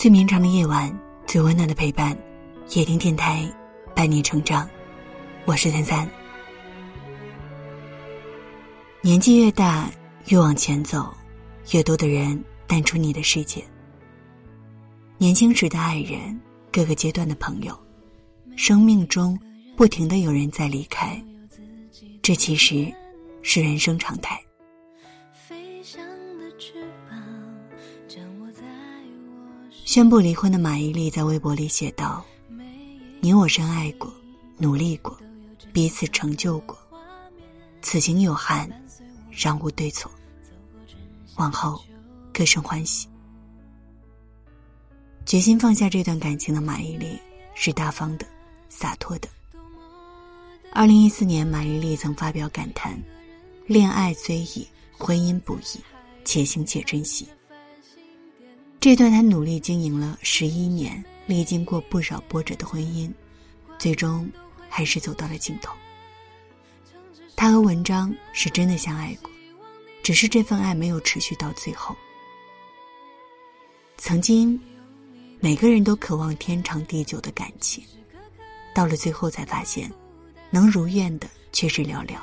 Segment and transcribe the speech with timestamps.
[0.00, 0.90] 最绵长的夜晚，
[1.26, 2.16] 最温暖的陪伴，
[2.70, 3.46] 夜听电台，
[3.94, 4.66] 伴你成长。
[5.44, 6.08] 我是三三。
[9.02, 9.90] 年纪越大，
[10.28, 11.14] 越往前走，
[11.72, 13.62] 越多的人淡出你的世界。
[15.18, 16.40] 年轻时的爱人，
[16.72, 17.78] 各个阶段的朋友，
[18.56, 19.38] 生命中
[19.76, 21.22] 不停的有人在离开，
[22.22, 22.90] 这其实
[23.42, 24.40] 是人生常态。
[29.90, 32.24] 宣布离婚的马伊琍在微博里写道
[33.18, 34.08] ：“你我深爱过，
[34.56, 35.18] 努力过，
[35.72, 36.78] 彼此成就过，
[37.82, 38.70] 此情有憾，
[39.32, 40.08] 让无对错。
[41.38, 41.82] 往后，
[42.32, 43.08] 各生欢喜。”
[45.26, 47.18] 决心放下这段感情的马伊琍
[47.56, 48.24] 是大方的、
[48.68, 49.28] 洒脱的。
[50.70, 52.96] 二零一四年，马伊琍曾发表感叹
[53.66, 54.64] ：“恋爱虽易，
[54.96, 55.80] 婚姻不易，
[56.24, 57.28] 且行且珍惜。”
[58.80, 63.12] 这段他努力经营了十一年、历经过不少波折的婚姻，
[63.78, 64.26] 最终
[64.70, 65.76] 还是走到了尽头。
[67.36, 69.30] 他和文章是真的相爱过，
[70.02, 71.94] 只是这份爱没有持续到最后。
[73.98, 74.58] 曾经，
[75.40, 77.84] 每个人都渴望天长地久的感情，
[78.74, 79.92] 到了最后才发现，
[80.48, 82.16] 能如愿的却是寥寥。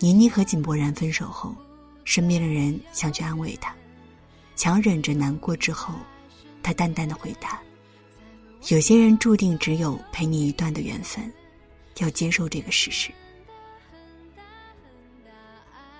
[0.00, 1.54] 倪妮和井柏然分手后，
[2.04, 3.72] 身边的人想去安慰他。
[4.56, 5.94] 强忍着难过之后，
[6.62, 7.60] 他淡淡的回答
[8.68, 11.32] ：“有些人注定只有陪你一段的缘分，
[11.98, 13.10] 要接受这个事实。”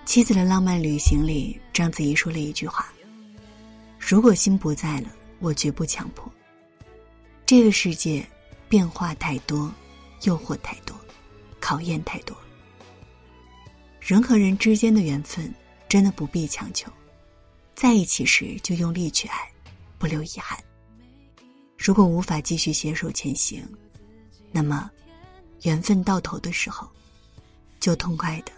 [0.07, 2.87] 《妻子的浪漫旅行》里，章子怡说了一句话
[3.99, 6.31] ：“如果心不在了，我绝不强迫。”
[7.45, 8.25] 这个世界
[8.69, 9.71] 变化太多，
[10.23, 10.95] 诱惑太多，
[11.59, 12.35] 考验太多，
[13.99, 15.53] 人和人之间的缘分
[15.89, 16.91] 真的不必强求。
[17.75, 19.51] 在一起时就用力去爱，
[19.99, 20.57] 不留遗憾。
[21.77, 23.67] 如果无法继续携手前行，
[24.49, 24.89] 那么
[25.63, 26.87] 缘分到头的时候，
[27.79, 28.51] 就痛快的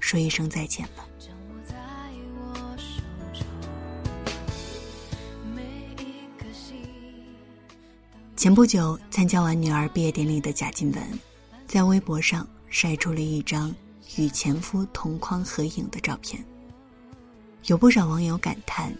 [0.00, 1.06] 说一声再见吧。
[8.34, 11.02] 前不久参加完女儿毕业典礼的贾静雯，
[11.66, 13.74] 在微博上晒出了一张
[14.16, 16.44] 与前夫同框合影的照片。
[17.66, 18.94] 有不少网友感叹：“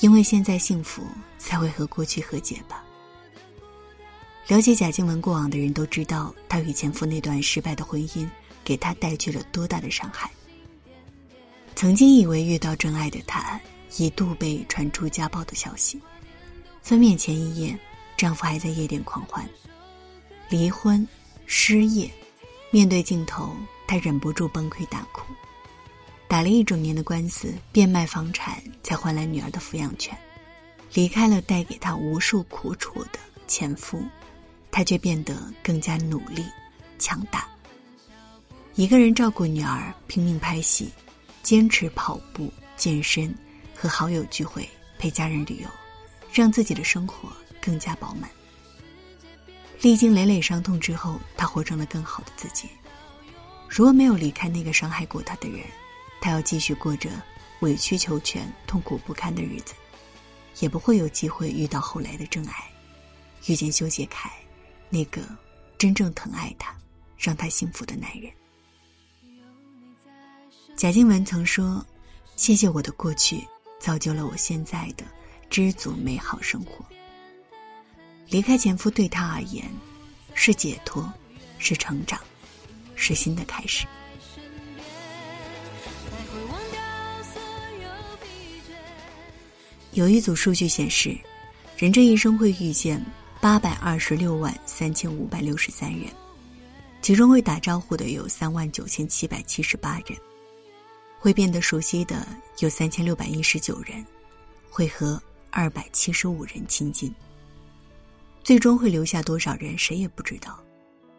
[0.00, 1.02] 因为现在幸福，
[1.38, 2.84] 才会和过去和解吧。”
[4.46, 8.28] 了解贾静雯过往的人都知道，她与前夫那段失败的婚姻
[8.62, 10.30] 给她带去了多大的伤害。
[11.74, 13.58] 曾经以为遇到真爱的她，
[13.96, 15.98] 一度被传出家暴的消息。
[16.82, 17.78] 分娩前一夜，
[18.16, 19.48] 丈夫还在夜店狂欢。
[20.50, 21.06] 离婚，
[21.46, 22.10] 失业，
[22.70, 23.56] 面对镜头，
[23.86, 25.22] 她忍不住崩溃大哭。
[26.28, 30.16] 打了一整年的官司，变卖房产才换来女儿的抚养权，
[30.92, 34.04] 离开了带给她无数苦楚的前夫，
[34.70, 36.44] 她却变得更加努力、
[36.98, 37.48] 强大。
[38.74, 40.90] 一个人照顾女儿，拼命拍戏，
[41.42, 43.34] 坚持跑步、健身，
[43.74, 44.68] 和好友聚会，
[44.98, 45.68] 陪家人旅游，
[46.30, 48.28] 让自己的生活更加饱满。
[49.80, 52.68] 历经累累伤痛之后，她活成了更好的自己。
[53.66, 55.60] 如果没有离开那个伤害过她的人，
[56.20, 57.10] 他要继续过着
[57.60, 59.74] 委曲求全、痛苦不堪的日子，
[60.60, 62.70] 也不会有机会遇到后来的真爱，
[63.46, 64.30] 遇见修杰楷，
[64.90, 65.22] 那个
[65.76, 66.74] 真正疼爱他、
[67.16, 68.30] 让他幸福的男人。
[70.76, 71.84] 贾静雯曾说
[72.36, 73.44] ：“谢谢我的过去，
[73.80, 75.04] 造就了我现在的
[75.50, 76.84] 知足美好生活。”
[78.30, 79.64] 离开前夫对她而言，
[80.34, 81.12] 是解脱，
[81.58, 82.20] 是成长，
[82.94, 83.86] 是新的开始。
[89.98, 91.18] 有一组数据显示，
[91.76, 93.04] 人这一生会遇见
[93.40, 96.02] 八百二十六万三千五百六十三人，
[97.02, 100.16] 其中会打招呼的有三万九千七百七十八人，
[101.18, 102.24] 会变得熟悉的
[102.60, 104.06] 有三千六百一十九人，
[104.70, 107.12] 会和二百七十五人亲近。
[108.44, 110.62] 最终会留下多少人，谁也不知道。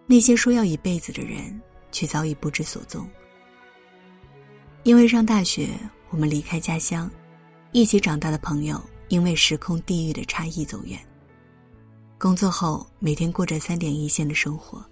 [0.07, 1.61] 那些说要一辈子的人，
[1.91, 3.05] 却早已不知所踪。
[4.83, 5.67] 因为上大学，
[6.11, 7.11] 我们离开家乡。
[7.71, 10.99] 一起长大的朋友，因为时空地域的差异走远。
[12.17, 14.83] 工作后，每天过着三点一线的生活，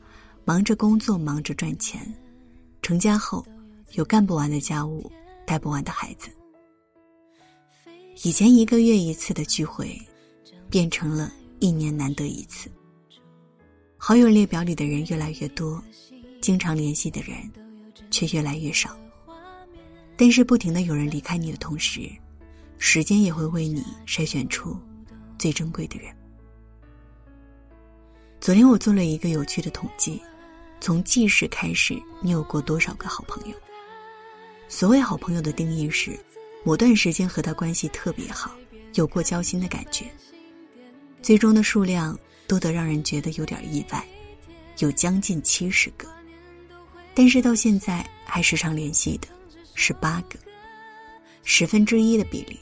[0.45, 2.01] 忙着工作，忙着赚钱。
[2.83, 3.43] 成家后，
[3.93, 5.11] 有干不完的家务，
[5.43, 6.29] 带不完的孩子。
[8.23, 9.99] 以前一个月一次的聚会，
[10.69, 12.69] 变成了一年难得一次。
[13.97, 15.83] 好友列表里的人越来越多，
[16.39, 17.37] 经常联系的人
[18.11, 18.95] 却越来越少。
[20.15, 22.07] 但是，不停的有人离开你的同时。
[22.79, 24.77] 时间也会为你筛选出
[25.37, 26.15] 最珍贵的人。
[28.39, 30.21] 昨天我做了一个有趣的统计，
[30.79, 33.55] 从记事开始，你有过多少个好朋友？
[34.69, 36.17] 所谓好朋友的定义是，
[36.63, 38.55] 某段时间和他关系特别好，
[38.93, 40.05] 有过交心的感觉。
[41.21, 44.05] 最终的数量多得让人觉得有点意外，
[44.77, 46.07] 有将近七十个。
[47.15, 49.27] 但是到现在还时常联系的，
[49.73, 50.37] 是八个，
[51.43, 52.59] 十分之一的比例。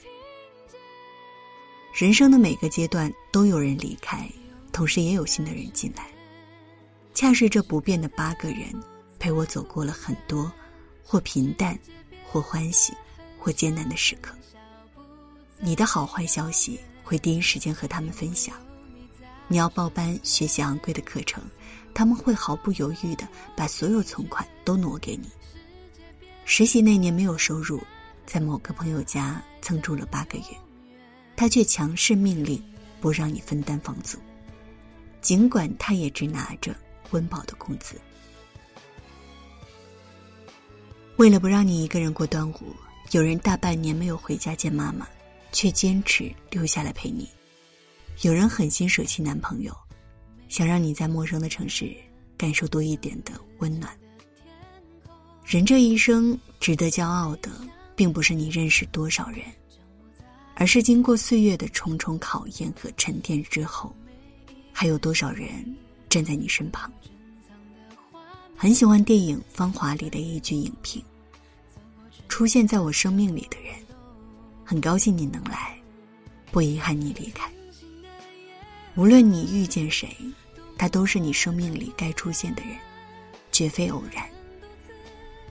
[1.96, 4.30] 人生的每个阶段都有人离开，
[4.74, 6.06] 同时也有新的人进来。
[7.14, 8.68] 恰是这不变的八个人，
[9.18, 10.52] 陪我走过了很多，
[11.02, 11.80] 或平淡，
[12.28, 12.92] 或欢喜，
[13.40, 14.36] 或艰难的时刻。
[15.58, 18.58] 你的好坏消息会第一时间和他们分享。
[19.48, 21.42] 你要报班学习昂贵的课程。
[21.94, 23.26] 他们会毫不犹豫的
[23.56, 25.30] 把所有存款都挪给你。
[26.44, 27.82] 实习那年没有收入，
[28.26, 30.46] 在某个朋友家蹭住了八个月，
[31.36, 32.62] 他却强势命令
[33.02, 34.18] 不让你分担房租，
[35.22, 36.76] 尽管他也只拿着
[37.12, 38.00] 温饱的工资。
[41.18, 42.76] 为了不让你一个人过端午，
[43.12, 45.08] 有人大半年没有回家见妈妈，
[45.52, 47.26] 却坚持留下来陪你；
[48.22, 49.76] 有人狠心舍弃男朋友。
[50.48, 51.92] 想让你在陌生的城市
[52.38, 53.92] 感受多一点的温暖。
[55.44, 57.50] 人这一生值得骄傲的，
[57.96, 59.42] 并不是你认识多少人，
[60.56, 63.94] 而是经过岁月的重重考验和沉淀之后，
[64.72, 65.48] 还有多少人
[66.10, 66.92] 站在你身旁。
[68.56, 71.04] 很喜欢电影《芳华》里的一句影评
[72.30, 73.76] ：“出现在我生命里的人，
[74.64, 75.78] 很高兴你能来，
[76.52, 77.52] 不遗憾你离开。”
[78.96, 80.16] 无论你遇见谁，
[80.78, 82.78] 他都是你生命里该出现的人，
[83.52, 84.26] 绝非偶然。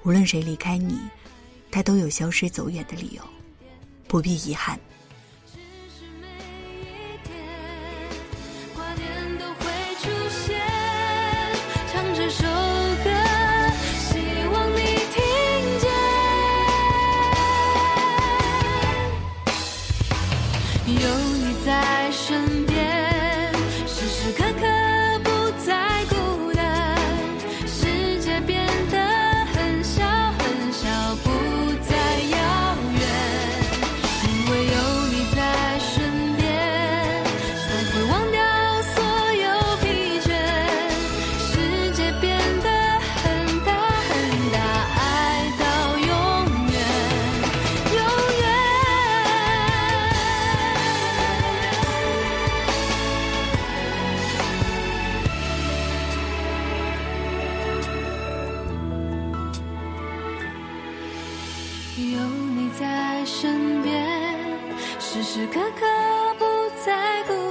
[0.02, 0.98] 无论谁离开你，
[1.70, 3.22] 他都有消失走远的理由，
[4.08, 4.80] 不必遗憾。
[61.96, 62.18] 有
[62.56, 64.04] 你在身边
[64.98, 65.86] 时时刻刻
[66.36, 66.44] 不
[66.84, 67.43] 再孤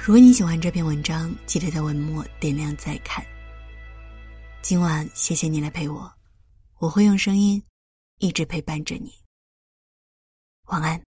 [0.00, 3.22] 如果你喜欢这篇文章，记得在文末点亮再看。
[4.62, 6.10] 今晚谢谢你来陪我，
[6.78, 7.62] 我会用声音
[8.18, 9.12] 一直陪伴着你。
[10.66, 11.07] 晚安。